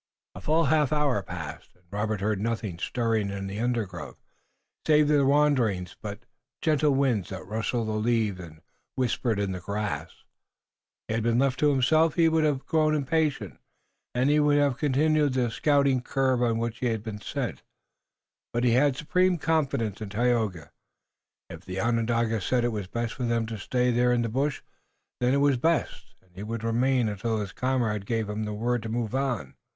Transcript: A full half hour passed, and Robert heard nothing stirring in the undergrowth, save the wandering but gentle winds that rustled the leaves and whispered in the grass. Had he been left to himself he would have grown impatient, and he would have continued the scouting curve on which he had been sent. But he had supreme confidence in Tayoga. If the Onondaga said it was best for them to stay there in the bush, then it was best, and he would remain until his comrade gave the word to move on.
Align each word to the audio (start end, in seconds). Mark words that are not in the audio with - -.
A 0.33 0.41
full 0.41 0.63
half 0.63 0.91
hour 0.91 1.21
passed, 1.21 1.75
and 1.75 1.83
Robert 1.91 2.21
heard 2.21 2.41
nothing 2.41 2.79
stirring 2.79 3.29
in 3.29 3.45
the 3.45 3.59
undergrowth, 3.59 4.17
save 4.87 5.07
the 5.07 5.23
wandering 5.27 5.87
but 6.01 6.25
gentle 6.59 6.95
winds 6.95 7.29
that 7.29 7.45
rustled 7.45 7.87
the 7.87 7.91
leaves 7.91 8.39
and 8.39 8.63
whispered 8.95 9.37
in 9.39 9.51
the 9.51 9.59
grass. 9.59 10.23
Had 11.07 11.17
he 11.17 11.21
been 11.21 11.37
left 11.37 11.59
to 11.59 11.69
himself 11.69 12.15
he 12.15 12.27
would 12.27 12.43
have 12.43 12.65
grown 12.65 12.95
impatient, 12.95 13.59
and 14.15 14.31
he 14.31 14.39
would 14.39 14.57
have 14.57 14.79
continued 14.79 15.33
the 15.33 15.51
scouting 15.51 16.01
curve 16.01 16.41
on 16.41 16.57
which 16.57 16.79
he 16.79 16.87
had 16.87 17.03
been 17.03 17.21
sent. 17.21 17.61
But 18.53 18.63
he 18.63 18.71
had 18.71 18.95
supreme 18.97 19.37
confidence 19.37 20.01
in 20.01 20.09
Tayoga. 20.09 20.71
If 21.47 21.63
the 21.63 21.79
Onondaga 21.79 22.41
said 22.41 22.63
it 22.63 22.69
was 22.71 22.87
best 22.87 23.13
for 23.13 23.25
them 23.25 23.45
to 23.45 23.57
stay 23.59 23.91
there 23.91 24.11
in 24.11 24.23
the 24.23 24.29
bush, 24.29 24.63
then 25.19 25.35
it 25.35 25.45
was 25.45 25.57
best, 25.57 26.15
and 26.23 26.35
he 26.35 26.41
would 26.41 26.63
remain 26.63 27.07
until 27.07 27.37
his 27.39 27.53
comrade 27.53 28.07
gave 28.07 28.25
the 28.25 28.35
word 28.51 28.81
to 28.81 28.89
move 28.89 29.13
on. 29.13 29.53